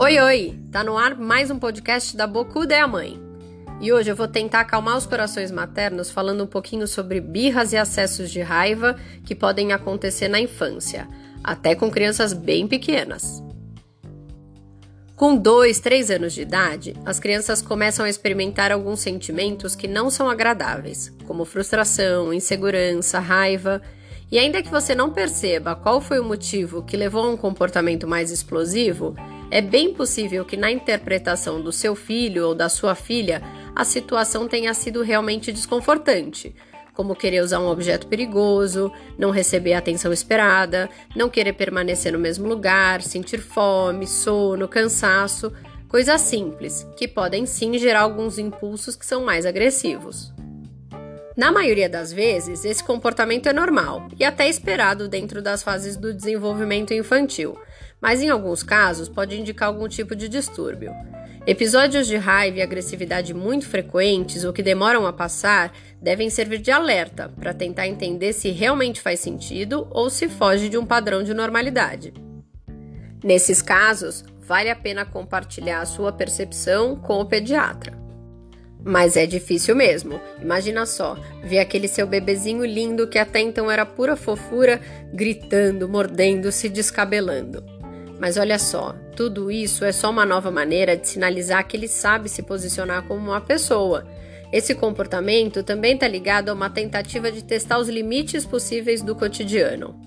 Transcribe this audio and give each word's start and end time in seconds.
Oi, 0.00 0.16
oi! 0.20 0.56
Tá 0.70 0.84
no 0.84 0.96
ar 0.96 1.16
mais 1.18 1.50
um 1.50 1.58
podcast 1.58 2.16
da 2.16 2.24
Bocuda 2.24 2.72
é 2.72 2.80
a 2.80 2.86
Mãe. 2.86 3.20
E 3.80 3.92
hoje 3.92 4.08
eu 4.08 4.14
vou 4.14 4.28
tentar 4.28 4.60
acalmar 4.60 4.96
os 4.96 5.06
corações 5.06 5.50
maternos 5.50 6.08
falando 6.08 6.44
um 6.44 6.46
pouquinho 6.46 6.86
sobre 6.86 7.20
birras 7.20 7.72
e 7.72 7.76
acessos 7.76 8.30
de 8.30 8.40
raiva 8.40 8.96
que 9.24 9.34
podem 9.34 9.72
acontecer 9.72 10.28
na 10.28 10.38
infância, 10.38 11.08
até 11.42 11.74
com 11.74 11.90
crianças 11.90 12.32
bem 12.32 12.68
pequenas. 12.68 13.42
Com 15.16 15.36
2, 15.36 15.80
3 15.80 16.12
anos 16.12 16.32
de 16.32 16.42
idade, 16.42 16.94
as 17.04 17.18
crianças 17.18 17.60
começam 17.60 18.04
a 18.04 18.08
experimentar 18.08 18.70
alguns 18.70 19.00
sentimentos 19.00 19.74
que 19.74 19.88
não 19.88 20.10
são 20.10 20.30
agradáveis, 20.30 21.12
como 21.26 21.44
frustração, 21.44 22.32
insegurança, 22.32 23.18
raiva. 23.18 23.82
E 24.30 24.38
ainda 24.38 24.62
que 24.62 24.70
você 24.70 24.94
não 24.94 25.10
perceba 25.10 25.74
qual 25.74 26.00
foi 26.00 26.20
o 26.20 26.24
motivo 26.24 26.84
que 26.84 26.96
levou 26.96 27.24
a 27.24 27.30
um 27.30 27.36
comportamento 27.36 28.06
mais 28.06 28.30
explosivo, 28.30 29.16
é 29.50 29.60
bem 29.60 29.94
possível 29.94 30.44
que 30.44 30.56
na 30.56 30.70
interpretação 30.70 31.60
do 31.60 31.72
seu 31.72 31.94
filho 31.94 32.48
ou 32.48 32.54
da 32.54 32.68
sua 32.68 32.94
filha 32.94 33.42
a 33.74 33.84
situação 33.84 34.46
tenha 34.46 34.74
sido 34.74 35.02
realmente 35.02 35.50
desconfortante, 35.50 36.54
como 36.92 37.14
querer 37.14 37.42
usar 37.42 37.60
um 37.60 37.68
objeto 37.68 38.06
perigoso, 38.06 38.92
não 39.16 39.30
receber 39.30 39.72
a 39.72 39.78
atenção 39.78 40.12
esperada, 40.12 40.90
não 41.14 41.30
querer 41.30 41.52
permanecer 41.52 42.12
no 42.12 42.18
mesmo 42.18 42.46
lugar, 42.48 43.00
sentir 43.02 43.38
fome, 43.38 44.06
sono, 44.06 44.68
cansaço, 44.68 45.52
coisas 45.88 46.20
simples 46.20 46.86
que 46.96 47.08
podem 47.08 47.46
sim 47.46 47.78
gerar 47.78 48.00
alguns 48.00 48.38
impulsos 48.38 48.96
que 48.96 49.06
são 49.06 49.24
mais 49.24 49.46
agressivos. 49.46 50.32
Na 51.38 51.52
maioria 51.52 51.88
das 51.88 52.12
vezes, 52.12 52.64
esse 52.64 52.82
comportamento 52.82 53.48
é 53.48 53.52
normal 53.52 54.08
e 54.18 54.24
até 54.24 54.48
esperado 54.48 55.08
dentro 55.08 55.40
das 55.40 55.62
fases 55.62 55.96
do 55.96 56.12
desenvolvimento 56.12 56.92
infantil, 56.92 57.56
mas 58.00 58.20
em 58.20 58.28
alguns 58.28 58.64
casos 58.64 59.08
pode 59.08 59.38
indicar 59.38 59.68
algum 59.68 59.86
tipo 59.86 60.16
de 60.16 60.28
distúrbio. 60.28 60.90
Episódios 61.46 62.08
de 62.08 62.16
raiva 62.16 62.58
e 62.58 62.62
agressividade 62.62 63.32
muito 63.32 63.68
frequentes 63.68 64.42
ou 64.42 64.52
que 64.52 64.64
demoram 64.64 65.06
a 65.06 65.12
passar 65.12 65.72
devem 66.02 66.28
servir 66.28 66.58
de 66.58 66.72
alerta 66.72 67.32
para 67.38 67.54
tentar 67.54 67.86
entender 67.86 68.32
se 68.32 68.50
realmente 68.50 69.00
faz 69.00 69.20
sentido 69.20 69.86
ou 69.92 70.10
se 70.10 70.28
foge 70.28 70.68
de 70.68 70.76
um 70.76 70.84
padrão 70.84 71.22
de 71.22 71.32
normalidade. 71.32 72.12
Nesses 73.22 73.62
casos, 73.62 74.24
vale 74.40 74.70
a 74.70 74.76
pena 74.76 75.04
compartilhar 75.04 75.82
a 75.82 75.86
sua 75.86 76.10
percepção 76.10 76.96
com 76.96 77.20
o 77.20 77.26
pediatra. 77.26 77.97
Mas 78.88 79.18
é 79.18 79.26
difícil 79.26 79.76
mesmo. 79.76 80.18
Imagina 80.40 80.86
só, 80.86 81.14
ver 81.44 81.58
aquele 81.58 81.86
seu 81.86 82.06
bebezinho 82.06 82.64
lindo 82.64 83.06
que 83.06 83.18
até 83.18 83.38
então 83.38 83.70
era 83.70 83.84
pura 83.84 84.16
fofura, 84.16 84.80
gritando, 85.12 85.86
mordendo, 85.86 86.50
se 86.50 86.70
descabelando. 86.70 87.62
Mas 88.18 88.38
olha 88.38 88.58
só, 88.58 88.96
tudo 89.14 89.50
isso 89.50 89.84
é 89.84 89.92
só 89.92 90.08
uma 90.08 90.24
nova 90.24 90.50
maneira 90.50 90.96
de 90.96 91.06
sinalizar 91.06 91.68
que 91.68 91.76
ele 91.76 91.86
sabe 91.86 92.30
se 92.30 92.42
posicionar 92.42 93.02
como 93.02 93.28
uma 93.28 93.42
pessoa. 93.42 94.06
Esse 94.50 94.74
comportamento 94.74 95.62
também 95.62 95.92
está 95.92 96.08
ligado 96.08 96.48
a 96.48 96.54
uma 96.54 96.70
tentativa 96.70 97.30
de 97.30 97.44
testar 97.44 97.78
os 97.78 97.90
limites 97.90 98.46
possíveis 98.46 99.02
do 99.02 99.14
cotidiano. 99.14 100.00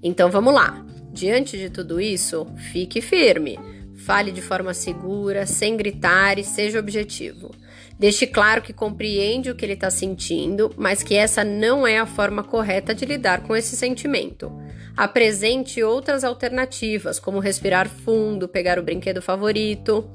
Então 0.00 0.30
vamos 0.30 0.54
lá. 0.54 0.86
Diante 1.12 1.58
de 1.58 1.68
tudo 1.68 2.00
isso, 2.00 2.46
fique 2.72 3.00
firme. 3.00 3.58
Fale 3.96 4.32
de 4.32 4.42
forma 4.42 4.74
segura, 4.74 5.46
sem 5.46 5.76
gritar 5.76 6.38
e 6.38 6.44
seja 6.44 6.78
objetivo. 6.78 7.50
Deixe 7.98 8.26
claro 8.26 8.60
que 8.60 8.72
compreende 8.72 9.50
o 9.50 9.54
que 9.54 9.64
ele 9.64 9.74
está 9.74 9.88
sentindo, 9.90 10.72
mas 10.76 11.02
que 11.02 11.14
essa 11.14 11.44
não 11.44 11.86
é 11.86 11.98
a 11.98 12.06
forma 12.06 12.42
correta 12.42 12.94
de 12.94 13.04
lidar 13.04 13.42
com 13.42 13.54
esse 13.54 13.76
sentimento. 13.76 14.52
Apresente 14.96 15.82
outras 15.82 16.24
alternativas, 16.24 17.18
como 17.18 17.38
respirar 17.38 17.88
fundo, 17.88 18.48
pegar 18.48 18.78
o 18.78 18.82
brinquedo 18.82 19.22
favorito. 19.22 20.08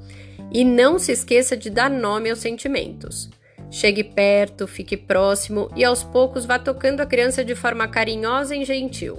E 0.52 0.64
não 0.64 0.98
se 0.98 1.12
esqueça 1.12 1.56
de 1.56 1.70
dar 1.70 1.90
nome 1.90 2.28
aos 2.28 2.40
sentimentos. 2.40 3.30
Chegue 3.70 4.02
perto, 4.02 4.66
fique 4.66 4.96
próximo 4.96 5.70
e 5.76 5.84
aos 5.84 6.02
poucos 6.02 6.44
vá 6.44 6.58
tocando 6.58 7.00
a 7.00 7.06
criança 7.06 7.44
de 7.44 7.54
forma 7.54 7.86
carinhosa 7.86 8.56
e 8.56 8.64
gentil. 8.64 9.18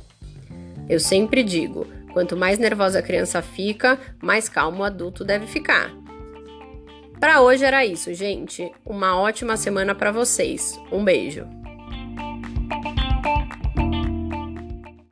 Eu 0.89 0.99
sempre 0.99 1.41
digo: 1.41 1.87
Quanto 2.13 2.35
mais 2.35 2.59
nervosa 2.59 2.99
a 2.99 3.03
criança 3.03 3.41
fica, 3.41 3.99
mais 4.21 4.49
calmo 4.49 4.81
o 4.81 4.83
adulto 4.83 5.23
deve 5.23 5.47
ficar. 5.47 5.91
Para 7.19 7.41
hoje 7.41 7.63
era 7.63 7.85
isso, 7.85 8.13
gente. 8.13 8.71
Uma 8.85 9.15
ótima 9.19 9.55
semana 9.55 9.93
para 9.93 10.11
vocês. 10.11 10.79
Um 10.91 11.03
beijo. 11.03 11.60